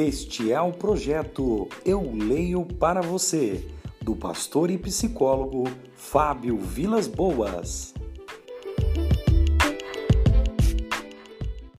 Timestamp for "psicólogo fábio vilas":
4.78-7.06